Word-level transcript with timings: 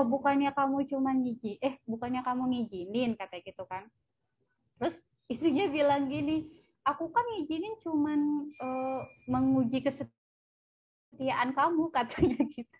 loh 0.00 0.08
bukannya 0.08 0.56
kamu 0.56 0.88
cuma 0.88 1.12
ngiji 1.12 1.60
eh 1.60 1.76
bukannya 1.84 2.24
kamu 2.24 2.48
ngizinin 2.48 3.20
kata 3.20 3.44
gitu 3.44 3.68
kan. 3.68 3.84
Terus 4.80 4.96
istrinya 5.28 5.68
bilang 5.68 6.08
gini 6.08 6.48
aku 6.88 7.12
kan 7.12 7.20
ngizinin 7.36 7.76
cuman 7.84 8.48
uh, 8.64 9.04
menguji 9.28 9.84
kesetiaan 9.84 11.52
kamu 11.52 11.84
katanya 11.96 12.40
gitu. 12.48 12.76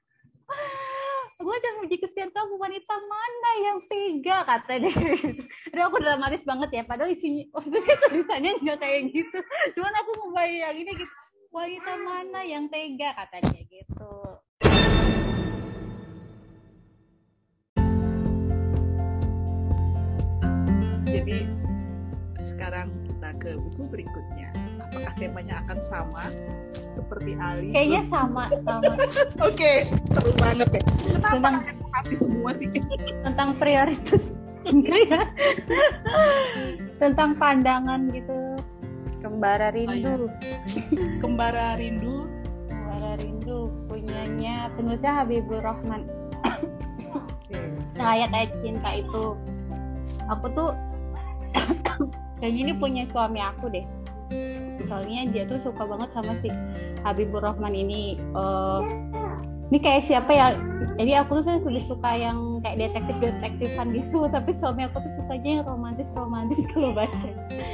Gue 1.41 1.57
udah 1.57 1.73
menguji 1.77 1.97
kesetiaan 2.01 2.33
kamu 2.33 2.57
wanita 2.57 2.95
mana 3.05 3.51
yang 3.69 3.79
tega? 3.85 4.39
katanya 4.49 4.93
Aduh 5.77 5.85
aku 5.93 6.01
dramatis 6.01 6.41
banget 6.49 6.73
ya 6.73 6.83
padahal 6.89 7.13
isinya 7.13 7.45
itu 7.45 7.97
tulisannya 8.09 8.65
nggak 8.65 8.79
kayak 8.81 9.13
gitu. 9.13 9.39
Cuman 9.77 9.93
aku 10.01 10.13
ini 10.73 10.93
gitu 10.97 11.15
wanita 11.53 11.93
mana 12.01 12.41
yang 12.49 12.65
tega? 12.73 13.13
katanya 13.13 13.61
gitu 13.69 14.41
jadi 21.21 21.45
sekarang 22.41 22.89
kita 23.05 23.29
ke 23.37 23.51
buku 23.61 23.83
berikutnya. 23.93 24.49
Apakah 24.81 25.13
temanya 25.21 25.61
akan 25.69 25.79
sama 25.85 26.25
seperti 26.97 27.37
Ali? 27.37 27.77
Kayaknya 27.77 28.03
sama 28.09 28.45
sama. 28.65 28.93
Oke 28.97 29.21
okay, 29.53 29.77
seru 30.09 30.33
banget 30.41 30.81
ya 30.81 30.83
kenapa 31.05 31.29
tentang 31.37 31.57
hati 31.93 32.15
semua 32.17 32.51
sih? 32.57 32.69
tentang 33.21 33.49
prioritas 33.61 34.23
enggak 34.73 35.01
ya. 35.13 35.23
Tentang 36.97 37.37
pandangan 37.37 38.09
gitu. 38.09 38.57
Kembara 39.21 39.69
rindu. 39.77 40.33
Oh, 40.33 40.33
iya. 40.41 40.57
kembara 41.21 41.77
rindu. 41.77 42.25
Kembara 42.73 43.13
rindu 43.21 43.69
punyanya 43.93 44.73
penulisnya 44.73 45.13
Habibur 45.21 45.61
Rahman. 45.61 46.09
Okay. 47.45 47.69
kayak 48.01 48.33
kayak 48.33 48.51
cinta 48.65 48.91
itu. 48.97 49.37
Aku 50.33 50.47
tuh 50.57 50.73
kayaknya 52.41 52.61
ini 52.71 52.73
punya 52.77 53.03
suami 53.11 53.41
aku 53.41 53.69
deh. 53.71 53.87
Soalnya 54.89 55.29
dia 55.31 55.45
tuh 55.47 55.61
suka 55.63 55.87
banget 55.87 56.09
sama 56.17 56.33
si 56.41 56.49
Habibur 57.05 57.45
Rahman 57.45 57.77
ini 57.77 58.17
uh, 58.35 58.83
ini 59.71 59.79
kayak 59.79 60.03
siapa 60.11 60.31
ya? 60.35 60.47
Jadi 60.99 61.13
aku 61.15 61.47
tuh 61.47 61.63
lebih 61.63 61.85
suka 61.87 62.11
yang 62.11 62.59
kayak 62.67 62.91
detektif 62.91 63.17
detektifan 63.23 63.95
gitu 63.95 64.27
tapi 64.35 64.51
suami 64.51 64.83
aku 64.91 64.99
tuh 64.99 65.13
sukanya 65.23 65.63
yang 65.63 65.67
romantis 65.69 66.11
romantis 66.17 66.59
kalau 66.75 66.91
baca. 66.91 67.29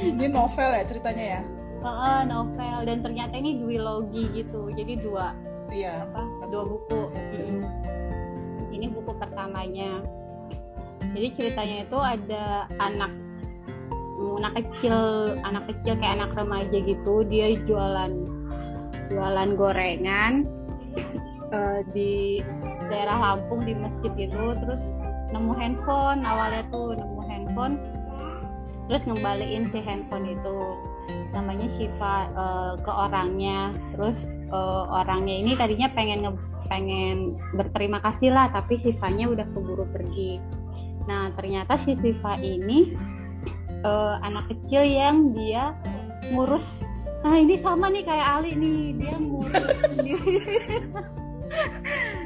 Ini 0.05 0.25
novel 0.29 0.69
ya 0.77 0.83
ceritanya 0.85 1.25
ya? 1.39 1.41
Uh, 1.81 2.21
novel. 2.29 2.85
Dan 2.85 3.01
ternyata 3.01 3.33
ini 3.33 3.57
duologi 3.57 4.29
gitu. 4.37 4.69
Jadi 4.77 5.01
dua 5.01 5.33
iya. 5.73 6.05
apa 6.05 6.21
dua 6.53 6.63
buku. 6.69 7.01
Hmm. 7.09 7.65
ini 8.69 8.93
buku 8.93 9.09
pertamanya. 9.17 10.05
Jadi 11.17 11.27
ceritanya 11.33 11.77
itu 11.81 11.97
ada 11.97 12.69
anak 12.77 13.09
anak 14.17 14.53
kecil 14.61 14.97
anak 15.45 15.63
kecil 15.69 15.93
kayak 16.01 16.21
anak 16.21 16.31
remaja 16.33 16.77
gitu 16.81 17.21
dia 17.25 17.53
jualan 17.69 18.13
jualan 19.13 19.49
gorengan 19.55 20.45
uh, 21.53 21.79
di 21.93 22.41
daerah 22.89 23.17
Lampung 23.17 23.63
di 23.63 23.77
masjid 23.77 24.11
gitu 24.27 24.57
terus 24.65 24.83
nemu 25.31 25.53
handphone 25.53 26.23
awalnya 26.25 26.63
tuh 26.73 26.95
nemu 26.97 27.21
handphone 27.29 27.75
terus 28.87 29.03
ngembaliin 29.03 29.67
si 29.69 29.83
handphone 29.83 30.31
itu 30.31 30.57
namanya 31.35 31.67
Shiva 31.75 32.15
uh, 32.33 32.73
ke 32.79 32.91
orangnya 32.91 33.75
terus 33.93 34.33
uh, 34.49 34.87
orangnya 35.03 35.35
ini 35.43 35.51
tadinya 35.59 35.91
pengen 35.91 36.39
pengen 36.67 37.35
berterima 37.55 37.99
kasih 38.03 38.31
lah 38.31 38.51
tapi 38.51 38.75
Shivanya 38.75 39.31
udah 39.31 39.47
keburu 39.55 39.87
pergi. 39.91 40.39
Nah 41.07 41.31
ternyata 41.35 41.79
si 41.79 41.95
Shiva 41.95 42.35
ini 42.43 42.95
uh, 43.83 44.15
anak 44.23 44.49
kecil 44.49 44.81
yang 44.85 45.35
dia 45.35 45.75
ngurus. 46.31 46.81
Nah 47.25 47.35
ini 47.37 47.59
sama 47.59 47.89
nih 47.91 48.05
kayak 48.05 48.27
Ali 48.39 48.51
nih 48.55 48.79
dia 48.97 49.15
ngurus 49.17 49.77
sendiri. 49.83 50.35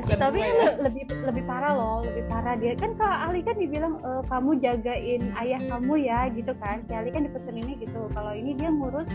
Bukan 0.02 0.18
tapi 0.18 0.42
ya. 0.42 0.82
lebih 0.82 1.06
lebih 1.22 1.44
parah 1.46 1.78
loh 1.78 2.02
lebih 2.02 2.26
parah 2.26 2.58
dia. 2.58 2.74
Kan 2.74 2.98
kak 2.98 3.30
Ali 3.30 3.46
kan 3.46 3.56
dibilang 3.58 4.02
e, 4.02 4.10
kamu 4.26 4.58
jagain 4.58 5.22
ayah 5.38 5.62
kamu 5.70 5.94
ya 6.02 6.20
gitu 6.34 6.54
kan. 6.58 6.82
Si 6.90 6.92
Ali 6.98 7.14
kan 7.14 7.30
dipesen 7.30 7.54
ini 7.54 7.78
gitu 7.78 8.10
kalau 8.18 8.34
ini 8.34 8.58
dia 8.58 8.74
ngurus 8.74 9.08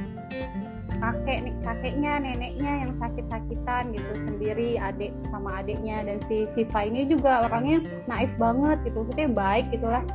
kakek 0.97 1.44
nih 1.44 1.54
kakeknya 1.60 2.12
neneknya 2.24 2.72
yang 2.86 2.92
sakit-sakitan 2.97 3.92
gitu 3.92 4.12
sendiri 4.30 4.78
adik 4.78 5.10
sama 5.34 5.58
adiknya. 5.58 6.06
Dan 6.06 6.22
si 6.30 6.47
Siva 6.54 6.86
ini 6.86 7.10
juga 7.10 7.42
orangnya 7.42 7.82
naif 8.06 8.30
banget 8.38 8.78
gitu 8.86 9.03
maksudnya 9.03 9.28
baik 9.34 9.66
gitulah 9.74 10.06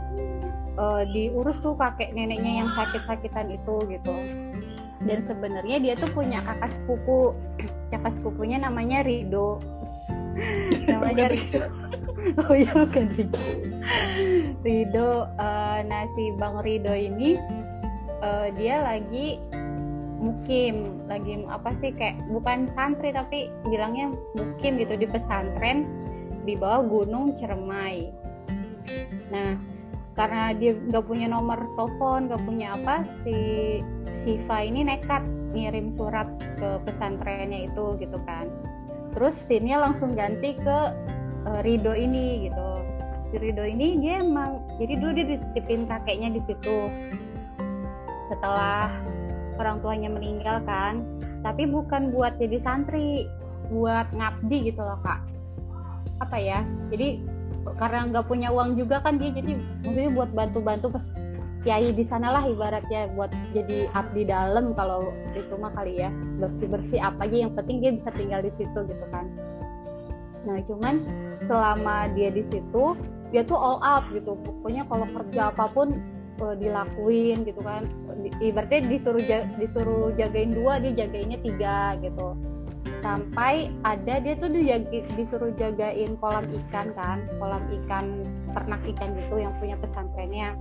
uh, 0.78 1.04
diurus 1.10 1.58
tuh 1.60 1.76
kakek 1.76 2.14
neneknya 2.16 2.64
yang 2.64 2.70
sakit-sakitan 2.76 3.52
itu 3.52 3.76
gitu. 3.88 4.16
Dan 5.02 5.26
sebenarnya 5.26 5.78
dia 5.82 5.94
tuh 5.98 6.12
punya 6.14 6.46
kakak 6.46 6.70
sepupu 6.78 7.34
kakak 7.90 8.14
sepupunya 8.22 8.62
namanya 8.62 9.02
Rido. 9.02 9.58
Namanya 10.92 11.28
Rido. 11.34 11.68
Oh 12.48 12.54
iya 12.54 12.72
bukan 12.72 13.08
Rido. 13.18 13.42
Rido 14.62 15.10
uh, 15.42 15.80
nah 15.84 16.06
Bang 16.38 16.62
Rido 16.62 16.94
ini 16.94 17.36
uh, 18.22 18.48
dia 18.56 18.86
lagi 18.86 19.42
mukim. 20.22 21.02
Lagi 21.10 21.44
apa 21.50 21.76
sih 21.82 21.92
kayak 21.98 22.22
bukan 22.30 22.70
santri 22.78 23.12
tapi 23.12 23.52
bilangnya 23.68 24.14
mukim 24.38 24.80
gitu 24.80 24.96
di 24.96 25.10
pesantren 25.10 25.90
di 26.46 26.58
bawah 26.58 26.82
gunung 26.86 27.38
Cermai 27.38 28.22
nah 29.32 29.56
karena 30.22 30.54
dia 30.54 30.78
nggak 30.78 31.06
punya 31.10 31.26
nomor 31.34 31.58
telepon 31.74 32.30
nggak 32.30 32.46
punya 32.46 32.78
apa 32.78 33.02
si 33.26 33.36
Siva 34.22 34.62
ini 34.62 34.86
nekat 34.86 35.26
ngirim 35.58 35.98
surat 35.98 36.30
ke 36.62 36.78
pesantrennya 36.86 37.66
itu 37.66 37.98
gitu 37.98 38.22
kan. 38.30 38.46
Terus 39.18 39.34
sinnya 39.34 39.82
langsung 39.82 40.14
ganti 40.14 40.54
ke 40.54 40.78
uh, 41.50 41.60
Rido 41.66 41.98
ini 41.98 42.46
gitu. 42.46 42.70
Si 43.34 43.36
Rido 43.42 43.66
ini 43.66 43.98
dia 43.98 44.22
emang 44.22 44.62
jadi 44.78 44.94
dulu 45.02 45.12
dia 45.18 45.26
dititipin 45.26 45.90
kakeknya 45.90 46.38
di 46.38 46.42
situ. 46.46 46.78
Setelah 48.30 48.94
orang 49.58 49.82
tuanya 49.82 50.14
meninggal 50.14 50.62
kan. 50.70 51.02
Tapi 51.42 51.66
bukan 51.66 52.14
buat 52.14 52.38
jadi 52.38 52.62
santri 52.62 53.26
buat 53.74 54.06
ngabdi 54.14 54.70
gitu 54.70 54.86
loh 54.86 55.02
kak. 55.02 55.26
Apa 56.22 56.38
ya? 56.38 56.62
Jadi 56.94 57.26
karena 57.78 58.10
nggak 58.10 58.26
punya 58.26 58.50
uang 58.50 58.78
juga 58.78 59.02
kan 59.06 59.22
dia 59.22 59.30
jadi 59.34 59.58
maksudnya 59.86 60.12
buat 60.14 60.30
bantu-bantu 60.34 60.98
kiai 61.62 61.94
di 61.94 62.02
sana 62.02 62.34
lah 62.34 62.44
ibaratnya 62.50 63.14
buat 63.14 63.30
jadi 63.54 63.86
abdi 63.94 64.26
dalam 64.26 64.74
kalau 64.74 65.14
itu 65.38 65.54
mah 65.62 65.70
kali 65.78 66.02
ya. 66.02 66.10
Bersih 66.42 66.68
bersih 66.68 66.98
apa 66.98 67.30
aja 67.30 67.46
yang 67.46 67.54
penting 67.54 67.86
dia 67.86 67.92
bisa 67.94 68.10
tinggal 68.18 68.42
di 68.42 68.50
situ 68.50 68.80
gitu 68.82 69.06
kan. 69.14 69.30
Nah 70.46 70.58
cuman 70.66 71.06
selama 71.46 72.10
dia 72.18 72.34
di 72.34 72.42
situ 72.50 72.98
dia 73.30 73.46
tuh 73.46 73.58
all 73.62 73.78
out 73.86 74.10
gitu. 74.10 74.34
Pokoknya 74.42 74.90
kalau 74.90 75.06
kerja 75.06 75.54
apa 75.54 75.70
pun 75.70 76.02
uh, 76.42 76.58
dilakuin 76.58 77.46
gitu 77.46 77.62
kan. 77.62 77.86
Ibaratnya 78.42 78.90
disuruh 78.90 79.22
disuruh 79.62 80.18
jagain 80.18 80.50
dua 80.50 80.82
dia 80.82 81.06
jagainnya 81.06 81.38
tiga 81.46 81.94
gitu 82.02 82.51
sampai 83.02 83.74
ada 83.82 84.22
dia 84.22 84.38
tuh 84.38 84.50
dijagi, 84.54 85.04
disuruh 85.18 85.52
jagain 85.58 86.16
kolam 86.22 86.46
ikan 86.66 86.94
kan 86.94 87.20
kolam 87.42 87.62
ikan 87.82 88.06
ternak 88.54 88.82
ikan 88.96 89.10
gitu 89.18 89.36
yang 89.42 89.54
punya 89.58 89.76
pesantrennya. 89.82 90.54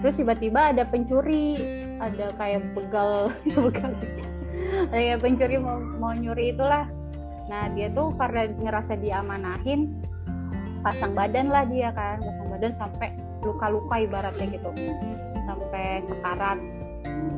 Terus 0.00 0.14
tiba-tiba 0.22 0.70
ada 0.70 0.86
pencuri 0.86 1.58
ada 1.98 2.30
kayak 2.38 2.62
begal 2.72 3.34
begal. 3.66 3.92
Kayak 4.94 5.18
pencuri 5.20 5.56
mau 5.58 5.82
mau 5.98 6.14
nyuri 6.14 6.54
itulah. 6.54 6.86
Nah 7.50 7.66
dia 7.74 7.90
tuh 7.90 8.14
karena 8.14 8.46
ngerasa 8.46 8.94
diamanahin 9.02 9.98
pasang 10.80 11.12
badan 11.12 11.52
lah 11.52 11.66
dia 11.68 11.92
kan 11.92 12.22
pasang 12.22 12.48
badan 12.48 12.72
sampai 12.78 13.08
luka-luka 13.42 13.94
ibaratnya 13.98 14.46
gitu. 14.54 14.70
Sampai 15.44 16.06
sekarat 16.06 16.58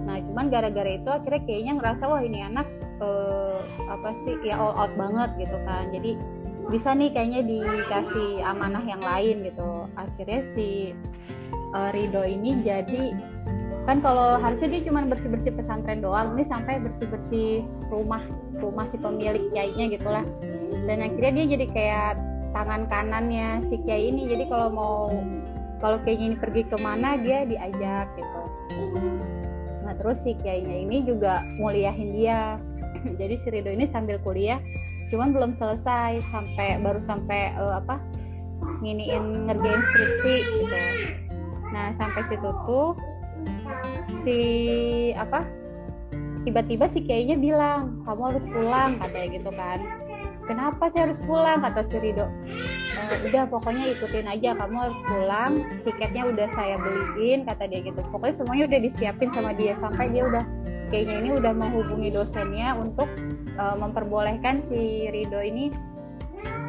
nah 0.02 0.18
cuman 0.18 0.50
gara-gara 0.50 0.98
itu 0.98 1.08
akhirnya 1.08 1.42
kayaknya 1.46 1.72
ngerasa 1.78 2.04
wah 2.10 2.20
ini 2.20 2.42
anak 2.42 2.66
uh, 3.02 3.58
apa 3.90 4.14
sih 4.24 4.38
ya 4.46 4.54
all 4.56 4.72
out 4.78 4.94
banget 4.94 5.30
gitu 5.42 5.58
kan. 5.66 5.90
Jadi 5.90 6.14
bisa 6.70 6.94
nih 6.94 7.10
kayaknya 7.10 7.42
dikasih 7.42 8.40
amanah 8.46 8.84
yang 8.86 9.02
lain 9.02 9.42
gitu. 9.42 9.90
Akhirnya 9.98 10.40
si 10.54 10.94
uh, 11.74 11.90
Rido 11.90 12.22
ini 12.22 12.62
jadi 12.62 13.12
kan 13.82 13.98
kalau 13.98 14.38
harusnya 14.38 14.78
dia 14.78 14.86
cuma 14.86 15.02
bersih 15.02 15.26
bersih 15.26 15.50
pesantren 15.58 15.98
doang 15.98 16.38
ini 16.38 16.46
sampai 16.46 16.78
bersih 16.78 17.06
bersih 17.10 17.50
rumah 17.90 18.22
rumah 18.62 18.86
si 18.94 18.96
pemilik 18.96 19.50
kiainya 19.50 19.98
gitulah. 19.98 20.22
Dan 20.86 21.02
akhirnya 21.02 21.42
dia 21.42 21.46
jadi 21.58 21.66
kayak 21.74 22.12
tangan 22.54 22.86
kanannya 22.86 23.66
si 23.66 23.82
kiai 23.82 24.14
ini. 24.14 24.30
Jadi 24.30 24.46
kalau 24.46 24.68
mau 24.70 24.96
kalau 25.82 25.98
kayaknya 26.06 26.26
ini 26.30 26.36
pergi 26.38 26.62
ke 26.70 26.76
mana 26.78 27.18
dia 27.18 27.42
diajak 27.42 28.06
gitu. 28.14 28.42
Nah 29.82 29.98
terus 29.98 30.22
si 30.22 30.38
kiainya 30.38 30.86
ini 30.86 31.02
juga 31.02 31.42
muliahin 31.58 32.14
dia 32.14 32.62
jadi 33.20 33.34
si 33.38 33.48
Rido 33.50 33.70
ini 33.70 33.90
sambil 33.90 34.18
kuliah 34.22 34.62
cuman 35.12 35.36
belum 35.36 35.52
selesai 35.60 36.24
sampai 36.32 36.80
baru 36.80 37.04
sampai 37.04 37.52
uh, 37.60 37.76
apa 37.84 38.00
nginiin 38.80 39.50
ngerjain 39.50 39.82
skripsi 39.92 40.34
gitu. 40.40 40.78
Nah 41.74 41.92
sampai 41.98 42.22
situ 42.30 42.50
tuh 42.64 42.96
si 44.24 44.40
apa 45.18 45.44
tiba-tiba 46.42 46.90
si 46.90 47.02
kayaknya 47.06 47.36
bilang 47.38 48.02
kamu 48.06 48.34
harus 48.34 48.44
pulang 48.48 48.98
katanya 48.98 49.28
gitu 49.36 49.50
kan. 49.52 49.80
Kenapa 50.42 50.90
sih 50.90 51.00
harus 51.06 51.18
pulang? 51.22 51.62
kata 51.62 51.86
si 51.86 52.02
Rido. 52.02 52.26
E, 52.98 53.30
udah 53.30 53.46
pokoknya 53.46 53.94
ikutin 53.94 54.26
aja 54.26 54.58
kamu 54.58 54.74
harus 54.74 54.98
pulang 55.06 55.52
tiketnya 55.86 56.26
udah 56.26 56.50
saya 56.58 56.74
beliin 56.82 57.46
kata 57.46 57.70
dia 57.70 57.80
gitu. 57.86 58.02
Pokoknya 58.10 58.42
semuanya 58.42 58.64
udah 58.74 58.80
disiapin 58.82 59.30
sama 59.30 59.54
dia 59.54 59.78
sampai 59.78 60.10
dia 60.10 60.26
udah 60.26 60.44
kayaknya 60.92 61.16
ini 61.24 61.30
udah 61.40 61.52
menghubungi 61.56 62.12
dosennya 62.12 62.76
untuk 62.76 63.08
uh, 63.56 63.76
memperbolehkan 63.80 64.60
si 64.68 65.08
Rido 65.08 65.40
ini 65.40 65.72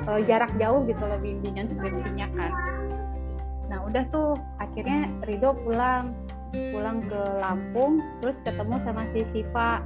uh, 0.08 0.24
jarak 0.24 0.56
jauh 0.56 0.88
gitu 0.88 1.04
loh 1.04 1.20
bimbingan 1.20 1.68
skripsinya 1.68 2.32
kan. 2.32 2.52
Nah 3.68 3.84
udah 3.84 4.04
tuh 4.16 4.40
akhirnya 4.64 5.12
Rido 5.28 5.52
pulang 5.68 6.16
pulang 6.54 7.04
ke 7.04 7.22
Lampung 7.44 8.00
terus 8.24 8.40
ketemu 8.48 8.80
sama 8.88 9.04
si 9.12 9.28
Siva. 9.36 9.84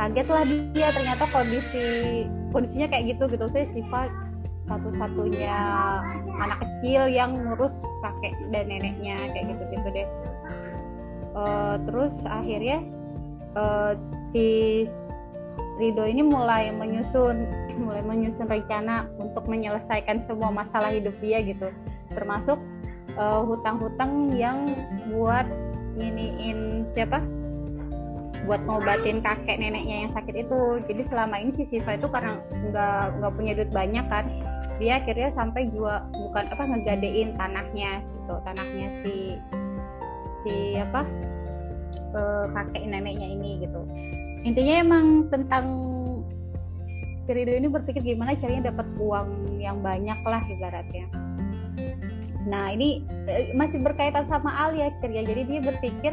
Kaget 0.00 0.28
lah 0.28 0.44
dia 0.72 0.88
ternyata 0.92 1.24
kondisi 1.28 1.86
kondisinya 2.48 2.88
kayak 2.88 3.16
gitu 3.16 3.28
gitu. 3.28 3.44
Sih 3.52 3.68
Siva 3.68 4.08
satu-satunya 4.68 5.56
anak 6.40 6.60
kecil 6.60 7.08
yang 7.08 7.36
ngurus 7.36 7.84
kakek 8.04 8.36
dan 8.52 8.68
neneknya 8.68 9.16
kayak 9.32 9.44
gitu 9.52 9.62
gitu 9.76 9.88
deh. 9.92 10.08
Uh, 11.36 11.76
terus 11.88 12.12
akhirnya 12.28 12.84
uh, 13.56 13.92
si 14.32 14.84
Rido 15.78 16.02
ini 16.02 16.26
mulai 16.26 16.74
menyusun 16.74 17.46
mulai 17.78 18.02
menyusun 18.02 18.50
rencana 18.50 19.06
untuk 19.22 19.46
menyelesaikan 19.46 20.26
semua 20.26 20.50
masalah 20.50 20.90
hidup 20.90 21.14
dia 21.22 21.38
gitu. 21.46 21.70
Termasuk 22.10 22.58
uh, 23.14 23.46
hutang-hutang 23.46 24.34
yang 24.34 24.66
buat 25.14 25.46
nginiin 25.94 26.90
siapa? 26.98 27.22
Buat 28.50 28.66
ngobatin 28.66 29.22
kakek 29.22 29.62
neneknya 29.62 30.08
yang 30.08 30.12
sakit 30.18 30.34
itu. 30.50 30.82
Jadi 30.90 31.02
selama 31.06 31.38
ini 31.38 31.54
si 31.54 31.64
Siva 31.70 31.94
itu 31.94 32.10
karena 32.10 32.42
nggak 32.50 33.22
nggak 33.22 33.32
punya 33.38 33.52
duit 33.54 33.70
banyak 33.70 34.06
kan 34.10 34.26
dia 34.78 35.02
akhirnya 35.02 35.30
sampai 35.34 35.70
jual 35.74 35.98
bukan 36.10 36.44
apa 36.50 36.62
ngegadein 36.74 37.38
tanahnya 37.38 38.02
gitu. 38.02 38.34
Tanahnya 38.42 38.86
si 39.06 39.14
si 40.42 40.54
apa 40.74 41.06
ke 42.12 42.24
kakek 42.56 42.82
neneknya 42.88 43.28
ini 43.28 43.50
gitu 43.64 43.80
intinya 44.46 44.74
emang 44.80 45.06
tentang 45.28 45.66
si 47.26 47.30
Rido 47.36 47.52
ini 47.52 47.68
berpikir 47.68 48.00
gimana 48.00 48.32
caranya 48.40 48.72
dapat 48.72 48.86
uang 48.96 49.60
yang 49.60 49.84
banyak 49.84 50.16
lah 50.24 50.40
ibaratnya 50.48 51.06
Nah 52.48 52.72
ini 52.72 53.04
eh, 53.28 53.52
masih 53.52 53.84
berkaitan 53.84 54.24
sama 54.26 54.48
Ali 54.56 54.80
akhirnya. 54.80 55.22
Jadi 55.28 55.42
dia 55.44 55.60
berpikir 55.60 56.12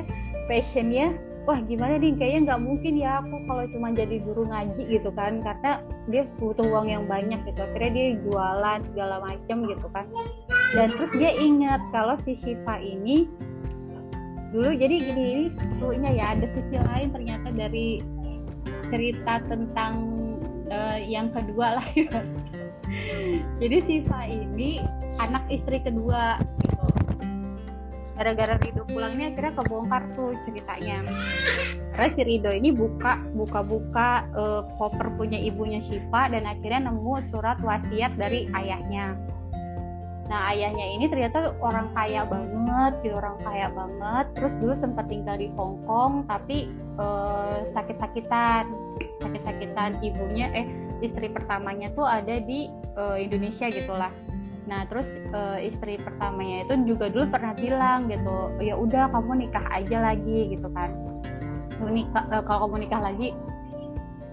passionnya, 0.52 1.16
wah 1.48 1.58
gimana 1.64 1.96
nih 1.96 2.14
kayaknya 2.20 2.40
nggak 2.52 2.62
mungkin 2.62 2.94
ya 3.00 3.24
aku 3.24 3.36
kalau 3.48 3.64
cuma 3.72 3.88
jadi 3.96 4.20
guru 4.22 4.44
ngaji 4.52 4.84
gitu 5.00 5.10
kan. 5.16 5.40
Karena 5.40 5.72
dia 6.12 6.28
butuh 6.38 6.68
uang 6.68 6.92
yang 6.92 7.08
banyak 7.08 7.40
gitu. 7.48 7.60
Akhirnya 7.64 7.92
dia 7.96 8.08
jualan 8.28 8.80
segala 8.92 9.16
macam 9.24 9.58
gitu 9.66 9.88
kan. 9.96 10.06
Dan 10.76 10.92
terus 11.00 11.12
dia 11.16 11.32
ingat 11.32 11.80
kalau 11.96 12.20
si 12.28 12.36
Shiva 12.44 12.76
ini 12.84 13.32
dulu. 14.56 14.72
Jadi 14.72 14.96
gini 15.04 15.24
ini 15.36 15.46
sebetulnya 15.52 16.10
ya 16.16 16.26
ada 16.32 16.48
sisi 16.56 16.80
lain 16.80 17.12
ternyata 17.12 17.48
dari 17.52 18.00
cerita 18.88 19.44
tentang 19.44 19.94
uh, 20.72 21.00
yang 21.04 21.28
kedua 21.36 21.84
lah 21.84 21.88
ya. 21.92 22.08
Jadi 23.62 23.78
Siva 23.84 24.24
ini 24.24 24.80
anak 25.20 25.44
istri 25.52 25.84
kedua. 25.84 26.40
Gara-gara 28.16 28.56
Rido 28.64 28.88
pulangnya 28.88 29.36
akhirnya 29.36 29.60
kebongkar 29.60 30.08
tuh 30.16 30.32
ceritanya. 30.48 31.04
Karena 31.92 32.10
si 32.16 32.22
Rido 32.24 32.48
ini 32.48 32.72
buka 32.72 33.20
buka-buka 33.36 34.24
uh, 34.32 34.64
koper 34.80 35.12
punya 35.20 35.36
ibunya 35.36 35.84
Siva 35.84 36.32
dan 36.32 36.48
akhirnya 36.48 36.88
nemu 36.88 37.28
surat 37.28 37.60
wasiat 37.60 38.16
dari 38.16 38.48
ayahnya 38.56 39.20
nah 40.26 40.50
ayahnya 40.50 40.98
ini 40.98 41.06
ternyata 41.06 41.54
orang 41.62 41.94
kaya 41.94 42.26
banget 42.26 42.94
gitu 43.06 43.16
orang 43.18 43.38
kaya 43.46 43.70
banget. 43.70 44.26
Terus 44.34 44.54
dulu 44.58 44.74
sempat 44.74 45.06
tinggal 45.06 45.38
di 45.38 45.54
Hong 45.54 45.86
Kong 45.86 46.26
tapi 46.26 46.70
uh, 46.98 47.62
sakit-sakitan. 47.70 48.66
Sakit-sakitan 49.22 50.02
ibunya 50.02 50.50
eh 50.58 50.66
istri 51.06 51.30
pertamanya 51.30 51.94
tuh 51.94 52.10
ada 52.10 52.42
di 52.42 52.74
uh, 52.98 53.18
Indonesia 53.22 53.70
gitulah. 53.70 54.10
Nah 54.66 54.82
terus 54.90 55.06
uh, 55.30 55.62
istri 55.62 56.02
pertamanya 56.02 56.66
itu 56.66 56.74
juga 56.98 57.14
dulu 57.14 57.30
pernah 57.30 57.54
bilang 57.54 58.10
gitu 58.10 58.50
ya 58.66 58.74
udah 58.74 59.14
kamu 59.14 59.46
nikah 59.46 59.66
aja 59.70 60.02
lagi 60.02 60.58
gitu 60.58 60.66
kan. 60.74 60.90
Kalau 62.50 62.66
kamu 62.66 62.90
nikah 62.90 63.02
lagi 63.04 63.38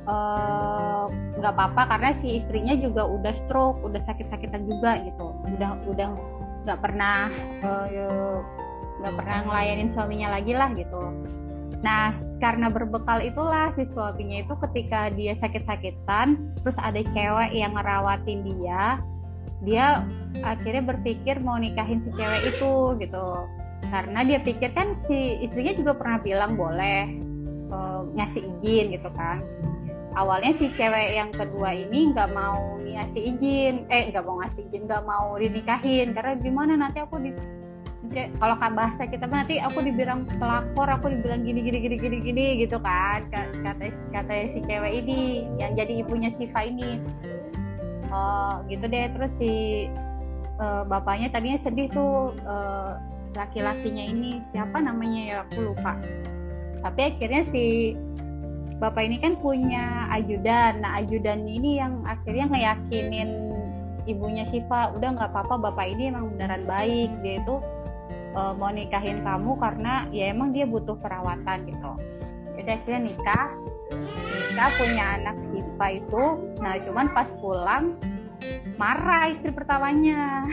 nggak 0.03 1.53
uh, 1.53 1.57
apa-apa 1.57 1.83
karena 1.95 2.11
si 2.19 2.43
istrinya 2.43 2.75
juga 2.75 3.07
udah 3.07 3.35
stroke 3.35 3.79
udah 3.87 4.03
sakit-sakitan 4.03 4.67
juga 4.67 4.99
gitu 5.07 5.31
udah 5.47 5.79
udah 5.87 6.09
nggak 6.67 6.79
pernah 6.83 7.31
nggak 8.99 9.13
uh, 9.15 9.19
pernah 9.19 9.39
ngelayanin 9.47 9.91
suaminya 9.95 10.35
lagi 10.39 10.53
lah 10.55 10.71
gitu 10.75 11.03
Nah, 11.83 12.15
karena 12.39 12.71
berbekal 12.71 13.19
itulah 13.27 13.75
si 13.75 13.83
suaminya 13.91 14.47
itu 14.47 14.55
ketika 14.71 15.11
dia 15.11 15.35
sakit-sakitan, 15.43 16.55
terus 16.63 16.79
ada 16.79 17.03
cewek 17.11 17.51
yang 17.51 17.75
ngerawatin 17.75 18.47
dia, 18.47 19.03
dia 19.67 20.07
akhirnya 20.47 20.87
berpikir 20.87 21.43
mau 21.43 21.59
nikahin 21.59 21.99
si 21.99 22.15
cewek 22.15 22.55
itu 22.55 22.95
gitu. 23.03 23.27
Karena 23.91 24.23
dia 24.23 24.39
pikir 24.39 24.71
kan 24.73 24.95
si 25.03 25.43
istrinya 25.43 25.75
juga 25.75 25.93
pernah 25.99 26.19
bilang 26.23 26.55
boleh 26.55 27.19
uh, 27.75 28.07
ngasih 28.15 28.47
izin 28.57 28.95
gitu 28.95 29.11
kan. 29.19 29.43
Awalnya 30.13 30.53
si 30.61 30.69
cewek 30.77 31.17
yang 31.17 31.33
kedua 31.33 31.73
ini 31.73 32.13
nggak 32.13 32.37
mau 32.37 32.77
ngasih 32.85 33.33
izin, 33.33 33.89
eh 33.89 34.13
nggak 34.13 34.25
mau 34.29 34.45
ngasih 34.45 34.61
izin, 34.69 34.85
nggak 34.85 35.05
mau 35.09 35.41
dinikahin. 35.41 36.13
Karena 36.13 36.33
gimana 36.37 36.73
nanti 36.77 37.01
aku 37.01 37.17
di 37.17 37.33
kalau 38.37 38.61
kan 38.61 38.77
bahasa 38.77 39.09
kita 39.09 39.25
nanti 39.25 39.57
aku 39.57 39.81
dibilang 39.81 40.29
pelakor 40.37 40.85
aku 40.85 41.09
dibilang 41.09 41.49
gini 41.49 41.65
gini 41.65 41.79
gini 41.81 41.97
gini 41.97 42.17
gini 42.21 42.47
gitu 42.61 42.77
kan. 42.77 43.25
Kata 43.33 43.89
kata 44.13 44.53
si 44.53 44.61
cewek 44.69 44.93
ini 45.01 45.49
yang 45.57 45.73
jadi 45.73 46.05
ibunya 46.05 46.29
Siva 46.37 46.61
ini. 46.61 47.01
Uh, 48.13 48.61
gitu 48.69 48.85
deh. 48.85 49.09
Terus 49.17 49.33
si 49.41 49.53
uh, 50.61 50.85
bapaknya 50.85 51.33
tadinya 51.33 51.57
sedih 51.57 51.89
tuh 51.89 52.37
uh, 52.45 53.01
laki-lakinya 53.33 54.05
ini. 54.05 54.45
Siapa 54.53 54.77
namanya 54.77 55.21
ya? 55.25 55.37
Aku 55.49 55.73
lupa. 55.73 55.97
Tapi 56.85 57.01
akhirnya 57.17 57.49
si 57.49 57.97
bapak 58.83 59.07
ini 59.07 59.23
kan 59.23 59.39
punya 59.39 60.11
ajudan. 60.11 60.83
Nah 60.83 60.99
ajudan 60.99 61.47
ini 61.47 61.79
yang 61.79 62.03
akhirnya 62.03 62.51
ngeyakinin 62.51 63.31
ibunya 64.11 64.43
Siva 64.51 64.91
udah 64.99 65.09
nggak 65.15 65.31
apa-apa 65.31 65.71
bapak 65.71 65.95
ini 65.95 66.11
emang 66.11 66.35
beneran 66.35 66.67
baik. 66.67 67.15
Dia 67.23 67.39
itu 67.39 67.63
uh, 68.35 68.51
mau 68.59 68.75
nikahin 68.75 69.23
kamu 69.23 69.55
karena 69.63 70.11
ya 70.11 70.35
emang 70.35 70.51
dia 70.51 70.67
butuh 70.67 70.99
perawatan 70.99 71.71
gitu. 71.71 71.93
Jadi 72.59 72.69
akhirnya 72.75 73.01
nikah. 73.07 73.47
Nikah 74.51 74.71
punya 74.75 75.05
anak 75.23 75.37
Siva 75.47 75.87
itu. 75.95 76.25
Nah 76.59 76.75
cuman 76.83 77.07
pas 77.15 77.31
pulang 77.39 77.95
marah 78.75 79.31
istri 79.31 79.55
pertamanya. 79.55 80.43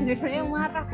Dia 0.00 0.42
marah 0.48 0.88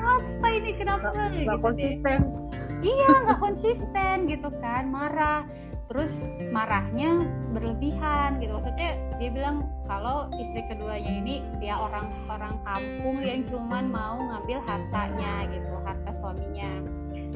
apa 0.00 0.46
ini? 0.52 0.76
Kenapa? 0.76 1.12
Nggak 1.12 1.32
gitu 1.40 1.56
konsisten 1.60 2.39
iya 2.80 3.10
nggak 3.24 3.40
konsisten 3.40 4.28
gitu 4.28 4.48
kan 4.60 4.88
marah. 4.88 5.44
Terus 5.90 6.14
marahnya 6.54 7.26
berlebihan 7.50 8.38
gitu. 8.38 8.54
Maksudnya 8.54 8.90
dia 9.18 9.30
bilang 9.34 9.66
kalau 9.90 10.30
istri 10.38 10.62
keduanya 10.70 11.18
ini 11.18 11.42
dia 11.58 11.74
orang 11.74 12.06
orang 12.30 12.54
kampung 12.62 13.18
yang 13.26 13.42
cuman 13.50 13.90
mau 13.90 14.14
ngambil 14.14 14.62
hartanya 14.70 15.50
gitu 15.50 15.74
harta 15.82 16.10
suaminya. 16.22 16.70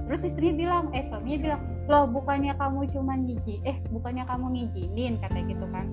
Terus 0.06 0.22
istrinya 0.22 0.54
bilang 0.54 0.84
eh 0.94 1.02
suaminya 1.10 1.38
bilang 1.42 1.60
loh 1.90 2.06
bukannya 2.06 2.54
kamu 2.54 2.86
cuman 2.94 3.18
ngiji 3.26 3.58
eh 3.66 3.76
bukannya 3.90 4.22
kamu 4.22 4.46
ngijinin 4.54 5.18
kata 5.18 5.38
gitu 5.50 5.66
kan. 5.74 5.90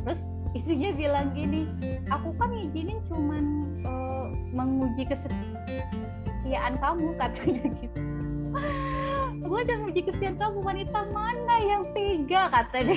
Terus 0.00 0.20
istrinya 0.56 0.96
bilang 0.96 1.36
gini 1.36 1.68
aku 2.08 2.32
kan 2.40 2.56
ngijinin 2.56 3.04
cuman 3.04 3.44
uh, 3.84 4.32
menguji 4.56 5.04
kesetiaan 5.04 6.80
kamu 6.80 7.12
katanya 7.20 7.68
gitu 7.76 8.15
gue 9.46 9.58
udah 9.62 9.78
uji 9.86 10.00
kesetiaan 10.02 10.36
kamu 10.36 10.58
wanita 10.58 11.00
mana 11.14 11.56
yang 11.62 11.86
tega 11.94 12.50
katanya 12.50 12.96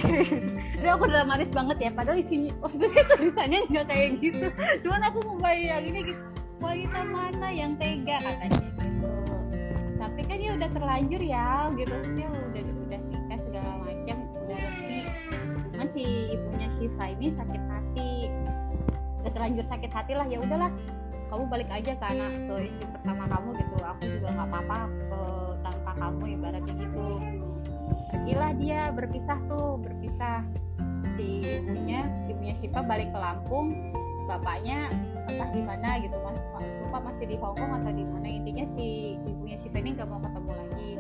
Udah 0.82 0.92
aku 0.98 1.04
udah 1.06 1.24
manis 1.28 1.52
banget 1.54 1.78
ya 1.78 1.90
padahal 1.94 2.18
isinya 2.18 2.52
maksudnya 2.64 3.04
tulisannya 3.06 3.60
nggak 3.70 3.86
kayak 3.92 4.10
gitu. 4.24 4.48
Cuman 4.82 5.02
aku 5.06 5.20
membayanginnya 5.28 6.02
gitu 6.10 6.22
wanita 6.60 7.00
mana 7.06 7.48
yang 7.52 7.72
tega 7.78 8.18
katanya 8.24 8.60
gitu. 8.82 9.12
Tapi 10.00 10.22
kan 10.26 10.38
ya 10.40 10.52
udah 10.56 10.70
terlanjur 10.72 11.22
ya 11.22 11.50
gitu. 11.76 11.92
Maksudnya 11.92 12.28
udah 12.32 12.64
udah 12.64 13.00
nikah 13.12 13.40
segala 13.46 13.72
macam 13.84 14.18
udah 14.44 14.58
resmi 14.58 15.00
cuman 15.70 15.88
si 15.96 16.04
ibunya 16.36 16.68
Shiva 16.80 17.06
ini 17.14 17.28
sakit 17.36 17.64
hati. 17.68 18.14
Udah 19.20 19.32
terlanjur 19.36 19.66
sakit 19.68 19.92
hati 19.92 20.14
lah 20.16 20.28
ya 20.32 20.40
udahlah 20.40 20.72
kamu 21.30 21.44
balik 21.46 21.70
aja 21.70 21.94
ke 21.94 22.06
anak 22.10 22.34
ke 22.34 22.56
istri 22.74 22.86
pertama 22.90 23.24
kamu 23.30 23.50
gitu. 23.62 23.76
Aku 23.86 24.04
juga 24.10 24.28
nggak 24.34 24.48
apa-apa 24.50 24.80
eh, 24.90 25.52
tanpa 25.62 25.92
kamu 26.02 26.24
ibaratnya 26.36 26.74
gitu. 26.74 27.08
Pergilah 28.10 28.52
dia 28.58 28.82
berpisah 28.90 29.38
tuh 29.46 29.78
berpisah. 29.78 30.42
Si 31.16 31.46
ibunya 31.46 32.08
ibunya 32.32 32.56
Siva 32.58 32.82
balik 32.82 33.14
ke 33.14 33.20
Lampung 33.20 33.94
bapaknya 34.26 34.90
entah 35.30 35.50
di 35.54 35.62
mana 35.62 35.98
gitu 36.02 36.18
mas 36.22 36.38
lupa 36.86 36.98
masih 37.06 37.26
di 37.30 37.36
Hongkong 37.38 37.72
atau 37.78 37.92
di 37.94 38.06
mana. 38.06 38.28
Intinya 38.28 38.66
si 38.74 38.88
ibunya 39.22 39.58
Siva 39.62 39.78
ini 39.78 39.90
nggak 39.94 40.10
mau 40.10 40.20
ketemu 40.26 40.52
lagi. 40.58 40.92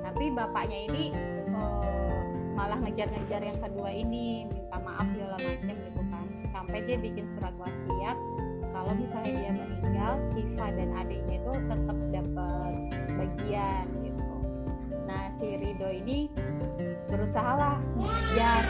Tapi 0.00 0.24
bapaknya 0.32 0.78
ini 0.88 1.04
eh, 1.52 2.20
malah 2.56 2.80
ngejar-ngejar 2.80 3.44
yang 3.44 3.58
kedua 3.60 3.92
ini 3.92 4.48
minta 4.48 4.78
maaf 4.80 5.04
segala 5.12 5.36
macam 5.36 5.74
gitu 5.76 6.02
kan. 6.08 6.26
Sampai 6.48 6.78
dia 6.88 6.96
bikin 6.96 7.28
surat 7.36 7.52
wasiat 7.60 8.16
kalau 8.76 8.92
misalnya 8.92 9.32
dia 9.40 9.52
meninggal 9.56 10.12
Siva 10.36 10.66
dan 10.68 10.88
adiknya 10.92 11.40
itu 11.40 11.52
tetap 11.64 11.98
dapat 12.12 12.72
bagian 13.16 13.86
gitu. 14.04 14.36
Nah 15.08 15.22
si 15.40 15.46
Rido 15.56 15.88
ini 15.88 16.28
berusaha 17.08 17.52
lah 17.56 17.76
ngejar 17.96 18.64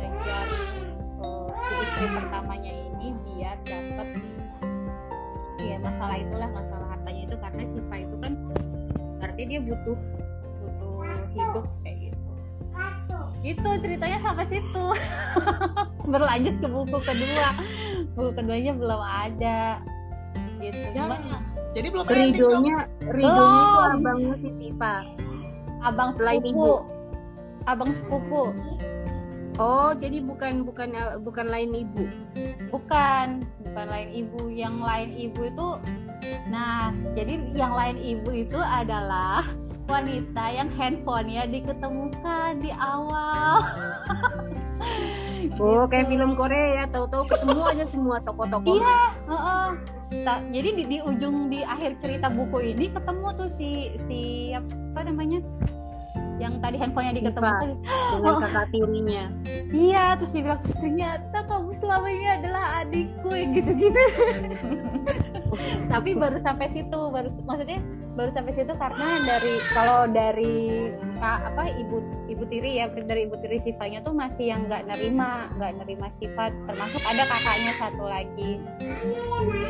ngejar 0.00 0.46
eh, 0.48 1.48
si 1.60 1.74
istri 1.76 2.06
pertamanya 2.08 2.72
ini 2.72 3.06
biar 3.28 3.56
dapat 3.68 4.08
ya 5.60 5.76
masalah 5.76 6.16
itulah 6.16 6.48
masalah 6.48 6.88
hartanya 6.96 7.22
itu 7.28 7.36
karena 7.36 7.62
Siva 7.68 7.96
itu 8.00 8.16
kan 8.24 8.32
berarti 9.20 9.42
dia 9.44 9.60
butuh 9.60 9.98
butuh 10.64 11.04
hidup 11.36 11.66
kayak 11.84 11.96
gitu. 12.08 12.24
Itu 13.44 13.70
ceritanya 13.84 14.18
sampai 14.24 14.46
situ. 14.48 14.86
Berlanjut 16.16 16.54
ke 16.64 16.66
buku 16.72 16.98
kedua 17.04 17.48
buku 18.18 18.34
keduanya 18.34 18.74
belum 18.74 18.98
ada. 18.98 19.78
Gitu. 20.58 20.82
Ya, 20.90 21.06
Cuman 21.06 21.20
jadi 21.70 21.88
belum. 21.94 22.04
Ridonya, 22.10 22.76
Ridonya 23.14 23.60
itu 23.62 23.78
abangnya 23.94 24.34
si 24.42 24.50
Tifa. 24.58 24.94
abang 25.78 26.10
sepupu. 26.18 26.50
ibu. 26.50 26.72
abang 27.70 27.90
sepupu. 27.94 28.42
Oh, 29.58 29.90
jadi 29.94 30.18
bukan 30.26 30.66
bukan 30.66 30.90
bukan 31.22 31.46
lain 31.46 31.70
ibu. 31.86 32.04
bukan. 32.74 33.46
Bukan 33.62 33.86
lain 33.86 34.10
ibu. 34.10 34.50
Yang 34.50 34.76
lain 34.82 35.10
ibu 35.14 35.40
itu 35.46 35.68
nah 36.50 36.92
jadi 37.14 37.40
yang 37.54 37.72
lain 37.72 37.96
ibu 37.96 38.30
itu 38.44 38.58
adalah 38.58 39.46
wanita 39.88 40.44
yang 40.52 40.68
handphonenya 40.76 41.48
diketemukan 41.48 42.60
di 42.60 42.68
awal 42.76 43.64
Oh, 45.58 45.84
kayak 45.84 46.06
Gitu. 46.06 46.12
film 46.14 46.30
Korea 46.34 46.66
ya, 46.72 46.84
tahu-tahu 46.88 47.22
ketemu 47.26 47.60
aja 47.62 47.84
semua 47.90 48.16
tokoh-tokohnya. 48.22 48.78
Iya, 48.78 48.98
heeh. 49.26 49.68
Ta- 50.22 50.44
jadi 50.48 50.68
di, 50.72 50.82
di 50.86 50.98
ujung 50.98 51.48
di 51.48 51.60
akhir 51.60 52.00
cerita 52.00 52.26
buku 52.28 52.72
ini 52.72 52.88
ketemu 52.88 53.26
tuh 53.36 53.48
si 53.48 53.70
si 54.08 54.20
apa 54.56 55.04
namanya 55.04 55.44
yang 56.38 56.62
tadi 56.62 56.78
handphonenya 56.78 57.12
Siva. 57.12 57.28
diketemukan 57.28 57.70
dengan 58.14 58.34
kakak 58.40 58.66
tirinya. 58.70 59.24
iya 59.68 60.04
terus 60.16 60.30
dia 60.30 60.42
bilang 60.46 60.62
ternyata 60.64 61.38
kamu 61.44 61.70
selama 61.76 62.06
ini 62.08 62.26
adalah 62.30 62.64
adikku 62.80 63.30
gitu-gitu 63.52 64.02
tapi 65.92 66.10
baru 66.14 66.38
sampai 66.40 66.66
situ 66.70 67.00
baru 67.10 67.28
maksudnya 67.42 67.78
baru 68.18 68.34
sampai 68.34 68.52
situ 68.58 68.74
karena 68.74 69.08
dari 69.22 69.54
kalau 69.70 70.10
dari 70.10 70.90
ka- 71.22 71.54
apa 71.54 71.70
ibu 71.78 72.02
ibu 72.26 72.42
tiri 72.50 72.82
ya 72.82 72.90
dari 72.90 73.30
ibu 73.30 73.38
tiri 73.38 73.62
Sifanya 73.62 74.02
tuh 74.02 74.10
masih 74.10 74.50
yang 74.50 74.66
nggak 74.66 74.90
nerima 74.90 75.46
nggak 75.54 75.78
nerima 75.78 76.10
sifat 76.18 76.50
termasuk 76.66 76.98
ada 77.06 77.22
kakaknya 77.22 77.72
satu 77.78 78.04
lagi. 78.10 78.58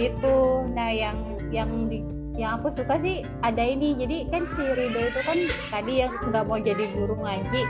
Gitu. 0.01 0.39
Nah 0.73 0.89
yang 0.89 1.17
yang 1.53 1.93
di 1.93 2.01
yang 2.41 2.65
aku 2.65 2.73
suka 2.73 2.97
sih 3.05 3.21
ada 3.45 3.61
ini. 3.61 3.93
Jadi 4.01 4.33
kan 4.33 4.49
si 4.57 4.65
Rido 4.65 5.01
itu 5.05 5.21
kan 5.21 5.39
tadi 5.69 5.93
yang 6.01 6.13
nggak 6.33 6.45
mau 6.49 6.57
jadi 6.57 6.85
guru 6.97 7.21
ngaji 7.21 7.63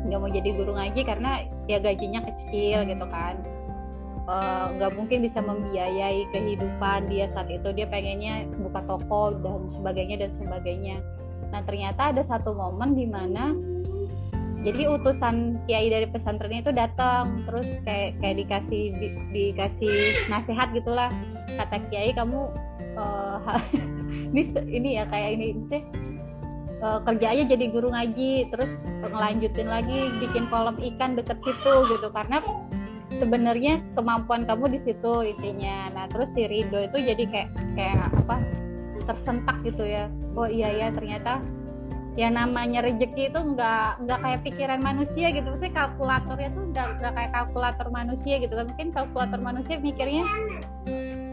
nggak 0.00 0.16
mau 0.16 0.32
jadi 0.32 0.50
guru 0.56 0.72
ngaji 0.74 1.00
karena 1.04 1.30
ya 1.68 1.78
gajinya 1.78 2.24
kecil 2.24 2.82
gitu 2.88 3.06
kan 3.12 3.36
Eh, 4.30 4.66
nggak 4.78 4.94
mungkin 4.94 5.26
bisa 5.26 5.42
membiayai 5.42 6.22
kehidupan 6.30 7.10
dia 7.10 7.26
saat 7.34 7.50
itu. 7.50 7.74
Dia 7.74 7.90
pengennya 7.90 8.46
buka 8.62 8.86
toko 8.86 9.34
dan 9.42 9.66
sebagainya 9.74 10.22
dan 10.22 10.30
sebagainya. 10.38 11.02
Nah 11.50 11.66
ternyata 11.66 12.14
ada 12.14 12.22
satu 12.22 12.54
momen 12.54 12.94
di 12.94 13.10
mana 13.10 13.58
jadi 14.62 14.86
utusan 14.86 15.58
kiai 15.66 15.90
dari 15.90 16.06
pesantren 16.06 16.62
itu 16.62 16.70
datang 16.70 17.42
terus 17.42 17.66
kayak 17.82 18.22
kayak 18.22 18.36
dikasih 18.46 18.82
di- 19.02 19.18
dikasih 19.34 19.98
nasihat 20.30 20.70
gitulah. 20.78 21.10
Kata 21.58 21.82
kiai 21.90 22.14
kamu 22.14 22.54
eh, 22.78 23.38
ini 24.30 24.42
ini 24.70 24.88
ya 24.94 25.10
kayak 25.10 25.42
ini 25.42 25.58
sih 25.74 25.82
kerja 26.80 27.26
aja 27.36 27.44
jadi 27.44 27.64
guru 27.68 27.92
ngaji 27.92 28.48
terus 28.48 28.70
ngelanjutin 29.04 29.68
lagi 29.68 30.08
bikin 30.22 30.46
kolam 30.48 30.78
ikan 30.78 31.18
deket 31.18 31.42
situ 31.42 31.74
gitu. 31.98 32.08
Karena 32.14 32.38
sebenarnya 33.20 33.84
kemampuan 33.92 34.48
kamu 34.48 34.72
di 34.72 34.80
situ 34.80 35.12
intinya. 35.22 35.92
Nah 35.92 36.04
terus 36.08 36.32
si 36.32 36.48
Rido 36.48 36.80
itu 36.80 36.96
jadi 36.96 37.24
kayak 37.28 37.50
kayak 37.76 38.08
apa 38.24 38.36
tersentak 39.04 39.60
gitu 39.62 39.84
ya. 39.84 40.08
Oh 40.32 40.48
iya 40.48 40.72
ya 40.72 40.88
ternyata 40.88 41.44
ya 42.18 42.26
namanya 42.26 42.82
rezeki 42.82 43.30
itu 43.30 43.38
nggak 43.38 44.02
nggak 44.08 44.18
kayak 44.24 44.40
pikiran 44.48 44.80
manusia 44.80 45.28
gitu. 45.30 45.44
Maksudnya 45.44 45.74
kalkulatornya 45.76 46.48
tuh 46.56 46.64
nggak 46.72 46.88
nggak 47.04 47.12
kayak 47.12 47.30
kalkulator 47.36 47.86
manusia 47.92 48.34
gitu. 48.40 48.52
Kan 48.56 48.66
mungkin 48.72 48.88
kalkulator 48.90 49.40
manusia 49.44 49.76
mikirnya 49.76 50.24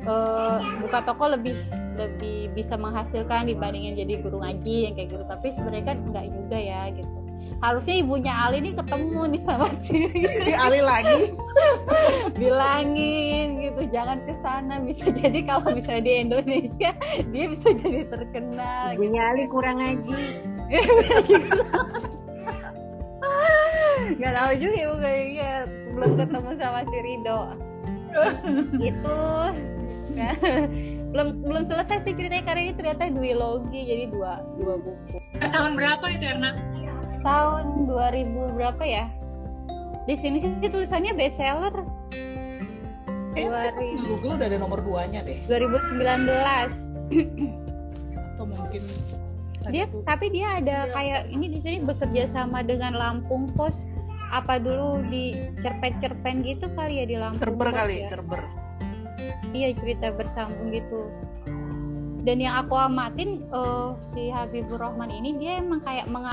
eh, 0.04 0.58
buka 0.84 1.00
toko 1.08 1.34
lebih 1.40 1.56
lebih 1.98 2.54
bisa 2.54 2.78
menghasilkan 2.78 3.50
dibandingin 3.50 3.98
jadi 3.98 4.22
guru 4.22 4.44
ngaji 4.44 4.92
yang 4.92 4.94
kayak 4.94 5.16
gitu. 5.16 5.24
Tapi 5.24 5.48
sebenarnya 5.56 5.86
kan 5.96 5.98
nggak 6.04 6.26
juga 6.36 6.58
ya 6.60 6.82
gitu 6.92 7.27
harusnya 7.58 7.96
ibunya 8.06 8.34
Ali 8.34 8.62
nih 8.62 8.74
ketemu 8.78 9.22
nih 9.34 9.42
sama 9.42 9.68
si 9.86 9.98
Di 10.46 10.54
Ali 10.54 10.82
lagi. 10.82 11.34
bilangin 12.42 13.66
gitu 13.66 13.82
jangan 13.90 14.22
ke 14.30 14.34
sana 14.46 14.78
bisa 14.86 15.10
jadi 15.10 15.40
kalau 15.42 15.74
misalnya 15.74 16.04
di 16.06 16.14
Indonesia 16.22 16.92
dia 17.34 17.46
bisa 17.50 17.70
jadi 17.82 18.06
terkenal 18.14 18.94
gitu. 18.94 19.02
Ibunya 19.02 19.22
Ali 19.34 19.44
kurang 19.50 19.78
ngaji. 19.82 20.22
nggak 24.18 24.34
tahu 24.38 24.52
juga 24.62 24.76
ibu 24.78 24.96
kayaknya 25.02 25.52
belum 25.98 26.12
ketemu 26.16 26.52
sama 26.62 26.82
si 26.86 26.98
Rido 27.02 27.42
gitu 28.78 29.20
Nah, 30.18 30.34
belum 31.14 31.46
belum 31.46 31.64
selesai 31.70 32.02
sih 32.02 32.14
ceritanya 32.18 32.42
karena 32.48 32.62
ini 32.66 32.74
ternyata 32.74 33.04
duologi 33.14 33.80
jadi 33.86 34.10
dua 34.10 34.42
dua 34.58 34.76
buku 34.82 35.18
tahun 35.38 35.78
berapa 35.78 36.06
itu 36.10 36.26
Erna? 36.26 36.52
Tahun 37.22 37.86
2000 37.86 38.56
berapa 38.56 38.84
ya 38.84 39.06
di 40.06 40.16
sini 40.16 40.38
sih 40.40 40.52
tulisannya 40.64 41.14
bestseller 41.14 41.76
Kayaknya 43.38 43.70
di 43.78 44.02
Google 44.02 44.34
udah 44.34 44.48
ada 44.50 44.58
nomor 44.58 44.82
duanya 44.82 45.22
deh. 45.22 45.38
2019 45.46 46.26
Atau 48.34 48.46
mungkin 48.46 48.82
dia 49.70 49.86
tuh- 49.86 50.02
tapi 50.02 50.32
dia 50.32 50.58
ada 50.58 50.90
kayak 50.90 51.30
ini 51.30 51.54
di 51.54 51.60
sini 51.60 51.78
bekerja 51.84 52.32
sama 52.32 52.66
dengan 52.66 52.98
Lampung 52.98 53.46
Pos 53.54 53.86
apa 54.28 54.58
dulu 54.58 55.06
di 55.06 55.38
cerpen-cerpen 55.60 56.42
gitu 56.42 56.66
kali 56.74 56.98
ya 56.98 57.06
di 57.06 57.16
Lampung 57.16 57.46
Cerber 57.46 57.68
Pos 57.70 57.78
kali, 57.78 57.96
ya. 58.02 58.08
cerber. 58.10 58.42
iya 59.52 59.70
cerita 59.76 60.10
bersambung 60.10 60.74
gitu 60.74 61.12
dan 62.28 62.44
yang 62.44 62.60
aku 62.60 62.76
amatin 62.76 63.40
eh, 63.48 63.90
si 64.12 64.28
Habibur 64.28 64.84
Rahman 64.84 65.08
ini 65.08 65.40
dia 65.40 65.64
emang 65.64 65.80
kayak 65.88 66.12
meng, 66.12 66.28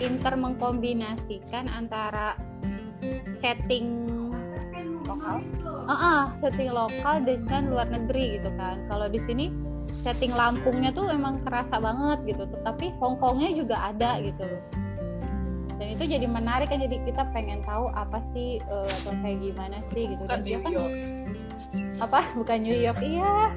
pinter 0.00 0.32
mengkombinasikan 0.32 1.68
antara 1.68 2.32
setting 3.44 4.08
Lokal. 5.08 5.40
Ah, 5.88 5.96
ah, 5.96 6.22
setting 6.44 6.68
lokal 6.68 7.24
dengan 7.24 7.72
luar 7.72 7.88
negeri 7.88 8.36
gitu 8.36 8.52
kan. 8.60 8.76
Kalau 8.92 9.08
di 9.08 9.16
sini 9.24 9.48
setting 10.04 10.36
Lampungnya 10.36 10.92
tuh 10.92 11.08
emang 11.08 11.40
kerasa 11.40 11.80
banget 11.80 12.36
gitu, 12.36 12.44
tapi 12.60 12.92
Hongkongnya 13.00 13.56
juga 13.56 13.88
ada 13.88 14.20
gitu 14.20 14.44
loh. 14.44 14.62
Dan 15.80 15.96
itu 15.96 16.04
jadi 16.12 16.28
menarik 16.28 16.68
kan, 16.68 16.84
jadi 16.84 17.00
kita 17.08 17.24
pengen 17.32 17.64
tahu 17.64 17.88
apa 17.96 18.20
sih 18.36 18.60
eh, 18.60 18.88
atau 19.00 19.16
kayak 19.24 19.40
gimana 19.40 19.80
sih 19.96 20.12
gitu. 20.12 20.20
Bukan 20.28 20.28
Dan 20.28 20.44
dia 20.44 20.56
New 20.60 20.64
kan 20.64 20.72
York. 20.76 20.92
apa? 22.04 22.20
Bukan 22.36 22.58
New 22.68 22.76
York, 22.76 23.00
iya. 23.00 23.48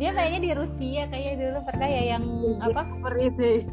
Dia 0.00 0.16
kayaknya 0.16 0.40
di 0.40 0.50
Rusia 0.56 1.04
kayaknya 1.12 1.34
dulu 1.44 1.58
pernah 1.68 1.88
ya 1.92 2.02
yang 2.16 2.24
apa? 2.64 2.80
Seperti 2.96 3.68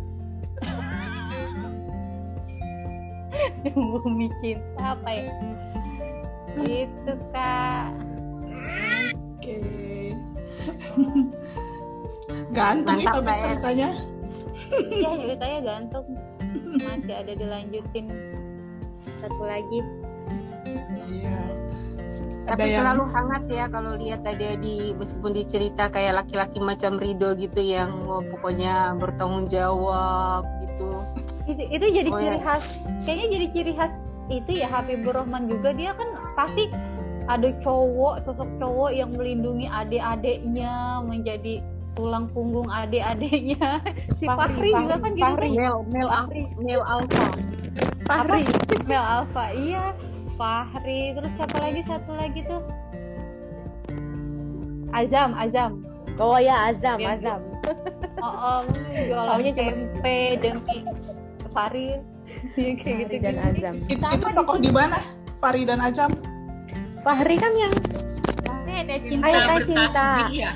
Bumi 3.77 4.27
cinta 4.43 4.99
apa 4.99 5.09
ya? 5.15 5.31
Gitu 6.59 7.13
kak. 7.31 7.95
Oke. 9.39 9.57
Gantung 12.57 12.99
Mantap, 12.99 13.23
itu 13.23 13.31
Er. 13.31 13.39
ceritanya. 13.39 13.89
Iya 14.67 15.11
ceritanya 15.15 15.59
gantung 15.63 16.07
masih 16.83 17.13
ada 17.15 17.33
dilanjutin 17.39 18.05
satu 19.23 19.43
lagi. 19.47 19.79
Tapi 22.47 22.63
yang- 22.65 22.79
selalu 22.79 23.03
hangat 23.09 23.43
ya 23.47 23.65
kalau 23.67 23.91
lihat 23.93 24.21
ada 24.23 24.49
di 24.55 24.95
meskipun 24.95 25.31
dicerita 25.31 25.83
kayak 25.87 26.13
laki-laki 26.17 26.57
macam 26.57 26.95
Rido 26.95 27.35
gitu 27.35 27.59
yang 27.59 28.07
oh, 28.07 28.23
pokoknya 28.25 28.95
bertanggung 28.95 29.47
jawab 29.47 30.47
gitu. 30.61 31.03
itu, 31.45 31.63
itu 31.69 31.85
jadi 31.93 32.09
Oh, 32.09 32.17
ciri 32.17 32.37
ya. 32.37 32.43
khas 32.45 32.65
kayaknya 33.03 33.27
jadi 33.29 33.45
ciri 33.51 33.73
khas 33.73 33.93
itu 34.27 34.51
ya 34.53 34.67
Habibur 34.67 35.13
Rahman 35.13 35.47
juga 35.47 35.71
dia 35.71 35.91
kan 35.91 36.07
pasti 36.33 36.67
ada 37.25 37.51
cowok 37.61 38.19
sosok 38.21 38.47
cowok 38.57 38.91
yang 38.91 39.11
melindungi 39.11 39.67
adik-adiknya 39.67 40.71
menjadi 41.01 41.59
tulang 41.93 42.27
punggung 42.29 42.67
adik-adiknya 42.69 43.83
si 44.15 44.23
Fahri, 44.25 44.53
Fahri, 44.53 44.69
juga 44.69 44.83
Fahri, 44.93 45.01
kan 45.01 45.11
gitu 45.11 45.23
Fahri. 45.25 45.49
kan 45.49 45.57
Mel 45.57 45.77
Mel 45.85 46.07
Al 46.09 46.25
Mel 46.57 46.81
Alpha. 46.85 47.25
Fahri 48.05 48.43
Mel 48.85 49.03
Alfa 49.05 49.45
iya 49.51 49.83
Fahri 50.37 51.17
terus 51.17 51.31
siapa 51.33 51.57
lagi 51.65 51.81
satu 51.83 52.11
lagi 52.13 52.41
tuh 52.45 52.61
Azam 54.93 55.33
Azam 55.33 55.83
Oh 56.17 56.41
ya 56.41 56.73
Azam, 56.73 56.97
Yang 56.97 57.21
Azam. 57.21 57.41
oh, 58.21 58.25
oh 58.25 58.59
jualan 59.09 59.29
Taunya 59.37 59.51
cuma- 59.53 59.61
tempe 59.61 60.17
demi 60.41 60.77
Fahri 61.53 61.87
Iya, 62.57 62.73
kayak 62.77 62.95
gitu 63.01 63.07
Fahri 63.07 63.17
dan 63.23 63.35
Azam. 63.41 63.73
Itu 63.85 64.05
di 64.05 64.33
tokoh 64.33 64.57
di 64.61 64.69
mana? 64.69 64.97
Fahri 65.41 65.61
dan 65.65 65.79
Ajam. 65.81 66.11
Fahri 67.01 67.35
kan 67.37 67.53
yang 67.53 67.73
ada 68.77 68.93
Cinta 69.01 69.57
cinta 69.65 70.07
ya 70.29 70.53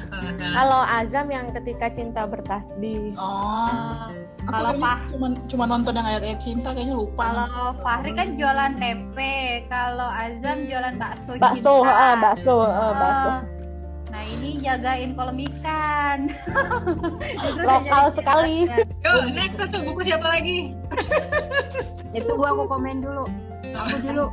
kalau 0.53 0.81
Azam 0.85 1.25
yang 1.33 1.49
ketika 1.49 1.89
cinta 1.89 2.21
bertasbih. 2.29 3.17
Oh. 3.17 4.13
Kalau 4.49 4.71
cuma 4.73 5.27
cuma 5.45 5.65
nonton 5.69 5.93
yang 5.93 6.07
ayat-ayat 6.07 6.39
cinta 6.41 6.73
kayaknya 6.73 6.95
lupa. 6.97 7.23
kalau 7.29 7.77
Fahri 7.81 8.11
kan 8.17 8.33
jualan 8.35 8.73
tempe 8.75 9.65
kalau 9.69 10.09
Azam 10.09 10.65
jualan 10.65 10.95
bakso 10.97 11.31
Bakso, 11.37 11.73
cinta. 11.85 11.93
ah, 11.93 12.13
bakso, 12.17 12.55
ah, 12.65 12.93
bakso. 12.97 13.29
Ah. 13.29 13.41
Nah 14.11 14.23
ini 14.27 14.59
jagain 14.59 15.15
kolam 15.15 15.39
ikan. 15.39 16.19
Lokal 17.69 18.05
sekali. 18.11 18.67
Yuk, 19.05 19.21
next 19.31 19.55
satu 19.55 19.77
buku 19.87 20.03
siapa 20.03 20.27
lagi? 20.27 20.75
Itu 22.11 22.35
gua 22.35 22.51
aku 22.51 22.67
komen 22.67 22.99
dulu. 22.99 23.23
Aku 23.71 23.95
dulu 24.03 24.25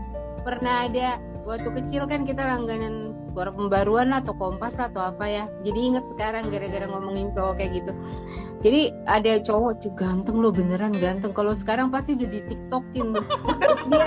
pernah 0.43 0.91
ada 0.91 1.23
waktu 1.49 1.73
kecil 1.73 2.05
kan 2.05 2.29
kita 2.29 2.45
langganan 2.45 3.17
suara 3.33 3.49
pembaruan 3.49 4.13
atau 4.13 4.37
kompas 4.37 4.77
atau 4.77 5.01
apa 5.09 5.25
ya. 5.25 5.45
Jadi 5.65 5.81
inget 5.81 6.05
sekarang 6.13 6.53
gara-gara 6.53 6.85
ngomongin 6.85 7.33
cowok 7.33 7.57
kayak 7.57 7.81
gitu. 7.81 7.93
Jadi 8.61 8.93
ada 9.09 9.41
cowok 9.41 9.81
cuy 9.81 9.93
ganteng 9.97 10.37
lo 10.45 10.53
beneran 10.53 10.93
ganteng. 10.93 11.33
Kalau 11.33 11.57
sekarang 11.57 11.89
pasti 11.89 12.21
udah 12.21 12.29
di 12.29 12.41
tiktokin 12.53 13.17
tuh. 13.17 13.25
dia 13.91 14.07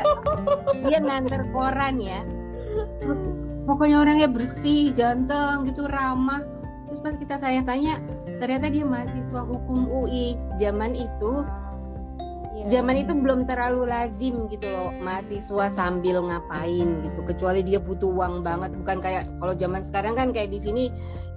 dia 0.85 0.99
nganter 1.01 1.41
koran 1.49 1.97
ya. 1.97 2.21
Terus 3.01 3.19
pokoknya 3.65 3.97
orangnya 4.05 4.29
bersih, 4.29 4.93
ganteng 4.93 5.65
gitu, 5.65 5.89
ramah. 5.89 6.45
Terus 6.87 7.01
pas 7.01 7.15
kita 7.17 7.35
tanya-tanya, 7.41 8.03
ternyata 8.37 8.69
dia 8.69 8.85
mahasiswa 8.85 9.41
hukum 9.49 9.89
UI. 9.89 10.37
Zaman 10.61 10.93
itu 10.93 11.31
Iya. 12.51 12.67
zaman 12.67 12.99
itu 12.99 13.15
belum 13.15 13.47
terlalu 13.47 13.87
lazim 13.87 14.45
gitu 14.51 14.67
loh 14.67 14.91
mahasiswa 14.99 15.71
sambil 15.71 16.19
ngapain 16.19 16.99
gitu. 17.07 17.23
Kecuali 17.23 17.63
dia 17.63 17.79
butuh 17.79 18.11
uang 18.11 18.43
banget. 18.43 18.75
Bukan 18.75 18.99
kayak 18.99 19.31
kalau 19.39 19.55
zaman 19.55 19.81
sekarang 19.87 20.19
kan 20.19 20.35
kayak 20.35 20.51
di 20.51 20.59
sini 20.59 20.83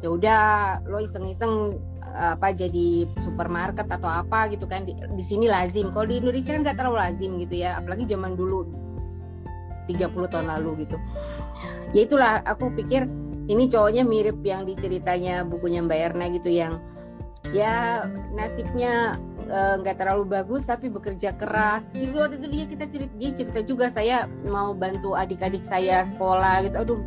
ya 0.02 0.10
udah 0.10 0.42
lo 0.90 0.98
iseng-iseng 0.98 1.78
eh, 2.02 2.30
apa 2.34 2.50
jadi 2.50 3.06
supermarket 3.22 3.86
atau 3.86 4.10
apa 4.10 4.50
gitu 4.50 4.66
kan. 4.66 4.84
Di, 4.84 4.98
di 4.98 5.24
sini 5.24 5.46
lazim. 5.46 5.94
Kalau 5.94 6.10
di 6.10 6.18
Indonesia 6.18 6.50
kan 6.50 6.60
nggak 6.66 6.76
terlalu 6.82 6.96
lazim 6.98 7.30
gitu 7.38 7.54
ya. 7.62 7.78
Apalagi 7.78 8.04
zaman 8.10 8.34
dulu 8.34 8.66
30 9.86 10.32
tahun 10.32 10.46
lalu 10.50 10.84
gitu. 10.84 10.98
Ya 11.94 12.00
itulah 12.10 12.42
aku 12.42 12.74
pikir 12.74 13.06
ini 13.46 13.68
cowoknya 13.68 14.02
mirip 14.02 14.40
yang 14.42 14.64
diceritanya 14.64 15.44
bukunya 15.44 15.84
Mbak 15.84 16.00
Erna 16.00 16.26
gitu 16.32 16.48
yang 16.48 16.80
ya 17.52 18.08
nasibnya 18.32 19.20
eh, 19.44 19.74
nggak 19.80 19.96
terlalu 20.00 20.24
bagus 20.28 20.64
tapi 20.64 20.88
bekerja 20.88 21.36
keras. 21.36 21.84
Juga 21.92 22.28
waktu 22.28 22.40
itu 22.40 22.48
dia 22.50 22.64
kita 22.68 22.84
cerita 22.88 23.14
dia 23.16 23.30
cerita 23.32 23.60
juga 23.62 23.86
saya 23.88 24.26
mau 24.48 24.72
bantu 24.72 25.14
adik-adik 25.14 25.62
saya 25.64 26.04
sekolah 26.08 26.64
gitu. 26.66 26.76
Aduh 26.80 27.00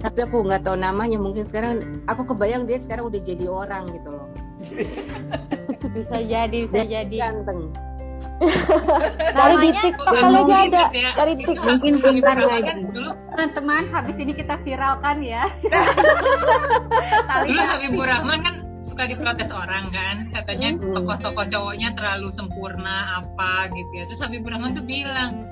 tapi 0.00 0.24
aku 0.24 0.40
nggak 0.44 0.64
tahu 0.64 0.80
namanya. 0.80 1.20
Mungkin 1.20 1.44
sekarang 1.44 1.84
aku 2.08 2.24
kebayang 2.24 2.64
dia 2.64 2.80
sekarang 2.80 3.12
udah 3.12 3.20
jadi 3.20 3.46
orang 3.46 3.84
gitu 3.92 4.08
loh. 4.10 4.28
Bisa 5.96 6.20
jadi 6.20 6.68
bisa 6.68 6.84
Dia 6.84 7.02
jadi. 7.02 7.16
ganteng. 7.16 7.72
Dari 9.32 9.54
di 9.64 9.70
namanya 9.72 9.80
TikTok 9.80 10.06
Bukan 10.12 10.20
kalau 10.20 10.40
dia 10.44 10.58
ada. 10.68 10.82
ya. 10.92 11.10
Dari 11.16 11.32
TikTok. 11.40 11.64
Mungkin 11.64 11.92
pintar 12.04 12.36
dulu 12.92 13.10
teman-teman 13.32 13.82
habis 13.88 14.16
ini 14.20 14.32
kita 14.36 14.54
viralkan 14.60 15.16
ya. 15.24 15.48
Dulu 17.48 17.60
Habibur 17.64 18.04
Rahman 18.04 18.38
kan 18.44 18.54
suka 19.00 19.16
diprotes 19.16 19.48
orang 19.48 19.88
kan. 19.88 20.16
Katanya 20.28 20.76
Hmm. 20.76 20.92
tokoh-tokoh 20.92 21.48
cowoknya 21.48 21.88
terlalu 21.96 22.28
sempurna 22.36 23.24
apa 23.24 23.72
gitu 23.72 23.92
ya. 23.96 24.04
Terus 24.04 24.20
Habibur 24.20 24.52
Rahman 24.52 24.76
tuh 24.76 24.84
bilang 24.84 25.48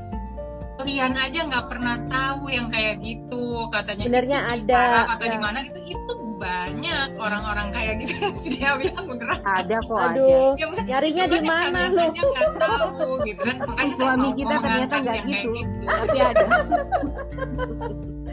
kalian 0.77 1.17
aja 1.17 1.41
nggak 1.49 1.67
pernah 1.73 1.97
tahu 2.13 2.53
yang 2.53 2.69
kayak 2.69 3.01
gitu. 3.01 3.65
Katanya 3.73 4.05
Sebenarnya 4.05 4.39
itu 4.45 4.53
ada, 4.69 4.83
Arab 4.85 5.09
atau 5.17 5.25
ya. 5.25 5.33
di 5.33 5.39
mana 5.41 5.59
gitu. 5.65 5.81
Itu 5.89 6.13
banyak 6.39 7.09
orang-orang 7.17 7.69
kayak 7.73 7.95
gitu 8.05 8.21
dia 8.53 8.77
bilang 8.77 9.05
beneran. 9.09 9.41
Ada 9.41 9.77
kok 9.81 9.97
ada. 9.97 10.09
Aduh, 10.13 10.49
ya, 10.53 10.65
maksudnya 10.69 10.85
nyarinya 10.93 11.25
di 11.25 11.41
mana 11.41 11.81
lo? 11.89 12.05
nggak 12.13 12.51
tahu 12.61 13.09
gitu 13.25 13.41
kan. 13.49 13.57
Makanya 13.65 13.95
Suami 13.97 14.29
kita 14.37 14.53
mau 14.53 14.61
ternyata 14.61 14.95
nggak 15.01 15.17
kayak 15.25 15.25
gitu. 15.25 15.49
tapi 15.89 16.19
ada 16.21 16.45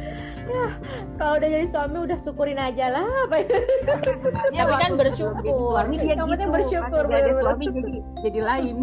Kalau 1.16 1.34
udah 1.38 1.50
jadi 1.50 1.68
suami 1.68 1.98
udah 2.06 2.18
syukurin 2.20 2.60
aja 2.60 2.86
lah. 2.92 3.06
Apa 3.26 3.36
ya? 3.42 3.48
Ya, 4.54 4.62
Tapi 4.66 4.74
kan 4.78 4.92
bersyukur. 4.96 5.42
jadi 5.42 5.52
suami 5.56 5.96
dia 5.98 6.14
Yang 6.14 6.28
penting 6.30 6.48
gitu. 6.48 6.56
bersyukur, 6.56 7.04
bener-bener. 7.08 7.44
suami 7.44 7.66
jadi 7.72 7.94
jadi 8.24 8.40
lain 8.42 8.78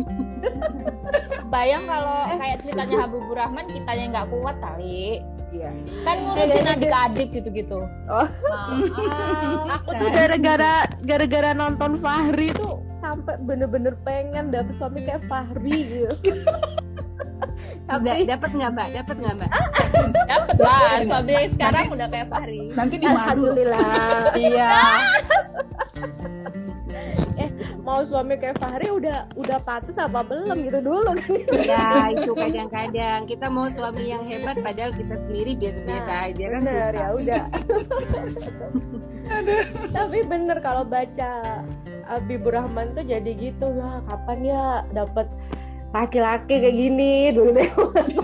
Bayang 1.53 1.85
kalau 1.85 2.19
kayak 2.41 2.57
ceritanya 2.65 2.97
Habibur 3.05 3.37
Rahman 3.37 3.67
kitanya 3.69 4.05
nggak 4.09 4.27
kuat 4.33 4.57
kali. 4.59 5.21
Iya. 5.53 5.69
Kan 6.01 6.17
ngurusin 6.25 6.65
adik-adik 6.67 7.29
gitu-gitu. 7.31 7.85
Aku 9.69 9.91
tuh 9.93 10.09
gara-gara 10.11 10.89
gara-gara 11.05 11.51
nonton 11.53 12.01
Fahri 12.01 12.57
tuh 12.57 12.81
sampai 12.97 13.37
bener-bener 13.45 13.93
pengen 14.01 14.49
dapet 14.49 14.73
suami 14.81 15.05
kayak 15.05 15.21
Fahri 15.29 15.77
gitu. 15.85 16.09
Udah, 17.85 17.99
Tapi 18.09 18.25
dapat 18.25 18.51
nggak 18.53 18.71
mbak 18.73 18.89
dapat 18.95 19.17
nggak 19.19 19.35
mbak 19.37 19.51
Dapat 20.31 20.57
lah, 20.57 21.03
suami 21.03 21.33
sekarang 21.51 21.87
udah 21.91 22.09
kayak 22.09 22.29
Fahri. 22.29 22.63
Nanti 22.73 22.95
di 22.95 23.05
madu. 23.05 23.19
alhamdulillah. 23.19 24.33
iya 24.35 24.71
eh 27.35 27.49
mau 27.81 28.01
suami 28.01 28.37
kayak 28.37 28.57
Fahri 28.57 28.89
udah 28.89 29.27
udah 29.35 29.59
pantas 29.61 29.97
apa 29.97 30.23
belum 30.23 30.57
gitu 30.63 30.79
dulu 30.81 31.11
kan. 31.11 31.19
ya 31.59 31.89
itu 32.13 32.31
kadang-kadang 32.33 33.21
kita 33.25 33.47
mau 33.49 33.67
suami 33.69 34.05
yang 34.07 34.23
hebat 34.23 34.57
padahal 34.59 34.93
kita 34.93 35.17
sendiri 35.21 35.53
biasa-biasa 35.57 36.07
Nah, 36.07 36.23
aja 36.25 36.45
kan 36.47 36.61
bener 36.61 36.75
susah. 36.79 36.95
ya 36.95 37.09
udah. 37.13 37.43
Tapi 39.91 40.19
bener 40.23 40.59
kalau 40.61 40.85
baca 40.85 41.33
Habibur 42.05 42.53
Rahman 42.53 42.93
tuh 42.93 43.03
jadi 43.03 43.31
gitu 43.33 43.67
ya 43.71 43.91
kapan 44.07 44.39
ya 44.45 44.65
dapat 44.93 45.27
laki-laki 45.93 46.55
kayak 46.59 46.75
gini 46.75 47.13
dulu 47.31 47.51
deh 47.53 47.69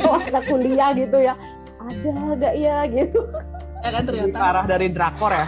waktu 0.00 0.38
kuliah 0.44 0.90
gitu 0.92 1.18
ya 1.20 1.34
ada 1.78 2.12
gak 2.36 2.54
ya 2.54 2.78
gitu 2.86 3.20
Ya 3.78 3.94
kan 3.94 4.02
lebih 4.04 4.34
ternyata. 4.34 4.42
parah 4.42 4.64
dari 4.66 4.86
drakor 4.90 5.30
ya 5.30 5.46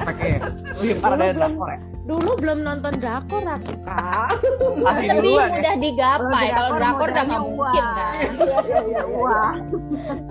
pakai 0.00 0.40
lebih 0.74 0.96
parah 0.96 1.16
dari 1.16 1.28
Belum. 1.28 1.42
drakor 1.44 1.68
ya 1.68 1.78
dulu 2.06 2.30
belum 2.38 2.58
nonton 2.62 2.92
drakor 2.96 3.42
aku 3.44 3.72
kak 3.82 4.30
Lebih 4.78 5.08
duluan 5.12 5.26
ya 5.44 5.46
mudah 5.52 5.74
digapai. 5.76 6.46
Kalau 6.48 6.70
drakor 6.72 7.08
udah 7.10 7.24
nggak 7.26 7.42
mungkin 7.42 7.84
kan. 7.84 8.14
Iya, 8.14 8.30
iya, 8.62 8.80
iya, 8.80 9.02
iya. 9.04 9.44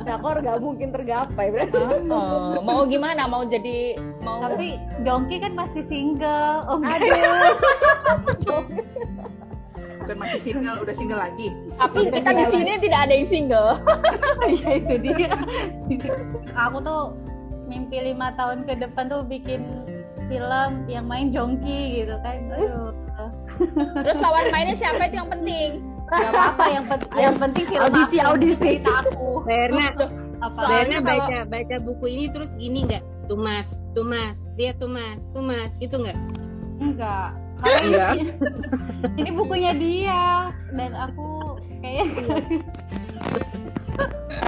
drakor 0.02 0.36
gak 0.40 0.58
mungkin 0.58 0.88
tergapai 0.90 1.46
berarti 1.52 1.76
Oh, 2.08 2.64
mau 2.64 2.82
gimana? 2.86 3.28
Mau 3.28 3.44
jadi 3.44 3.94
mau 4.24 4.40
tapi 4.42 4.80
Jongki 5.04 5.38
kan 5.38 5.52
masih 5.54 5.84
single 5.86 6.64
oh 6.66 6.80
aduh 6.82 7.14
Bukan 10.06 10.18
masih 10.22 10.40
single, 10.40 10.78
udah 10.80 10.96
single 10.96 11.18
lagi. 11.18 11.48
tapi 11.76 11.98
kita 12.08 12.30
di 12.32 12.46
sini 12.48 12.72
tidak 12.80 13.00
ada 13.10 13.14
yang 13.14 13.28
single. 13.28 13.70
Iya 14.46 14.70
itu 14.78 14.94
dia. 15.02 15.34
Aku 16.56 16.78
tuh 16.80 17.02
mimpi 17.66 17.98
lima 18.04 18.30
tahun 18.38 18.70
ke 18.70 18.78
depan 18.78 19.10
tuh 19.10 19.26
bikin 19.26 19.66
film 20.26 20.72
yang 20.86 21.06
main 21.06 21.34
Jongki 21.34 22.04
gitu 22.04 22.14
kan. 22.22 22.38
Aduh. 22.54 22.94
Terus 23.98 24.18
lawan 24.20 24.52
mainnya 24.52 24.76
siapa 24.76 25.08
itu 25.08 25.18
yang 25.18 25.30
penting? 25.32 25.70
Gak 26.06 26.30
apa-apa 26.30 26.66
yang, 26.70 26.86
pen- 26.86 27.10
yang 27.18 27.34
penting 27.34 27.64
film 27.66 27.82
Audisi, 27.82 28.18
aku, 28.22 28.30
audisi. 28.30 28.72
aku. 28.78 29.42
Berna 29.42 29.86
Apa? 30.38 30.62
Berna 30.70 30.98
baca 31.02 31.38
baca 31.50 31.76
buku 31.82 32.06
ini 32.06 32.26
terus 32.30 32.50
gini 32.62 32.86
nggak 32.86 33.02
Tumas 33.26 33.82
Tumas 33.98 34.38
dia 34.54 34.78
Tumas 34.78 35.18
Tumas 35.34 35.74
gitu 35.82 35.98
nggak 35.98 36.14
Enggak. 36.78 37.34
Karena 37.66 37.82
Enggak. 37.82 38.14
ini, 38.22 38.32
ini 39.18 39.30
bukunya 39.34 39.72
dia 39.74 40.54
dan 40.78 40.92
aku 40.94 41.58
kayak 41.82 42.06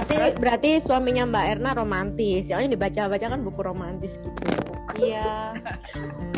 berarti 0.06 0.38
berarti 0.38 0.70
suaminya 0.78 1.26
Mbak 1.26 1.44
Erna 1.58 1.70
romantis. 1.74 2.46
Soalnya 2.46 2.78
dibaca-baca 2.78 3.26
kan 3.26 3.42
buku 3.42 3.60
romantis 3.60 4.22
gitu. 4.22 4.72
Iya. 4.98 5.58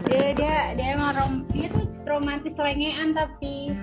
Dia 0.08 0.24
dia 0.34 0.56
dia 0.74 0.88
emang 0.96 1.12
rom 1.16 1.34
dia 1.52 1.68
tuh 1.68 1.84
romantis 2.08 2.56
lengean 2.56 3.12
tapi 3.14 3.70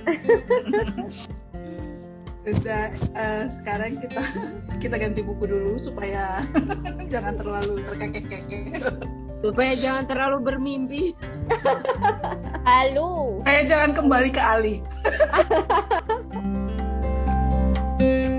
Udah, 2.48 2.96
eh, 2.96 3.44
sekarang 3.52 4.00
kita 4.00 4.24
kita 4.80 4.96
ganti 4.96 5.20
buku 5.20 5.52
dulu 5.52 5.76
supaya 5.76 6.40
jangan 7.12 7.36
terlalu 7.36 7.84
terkekek-kekek. 7.84 8.80
Supaya 9.42 9.74
jangan 9.78 10.06
terlalu 10.10 10.38
bermimpi 10.44 11.16
Halo. 12.68 13.40
Eh 13.48 13.64
jangan 13.64 13.96
kembali 13.96 14.28
ke 14.28 14.42
Ali. 14.44 14.84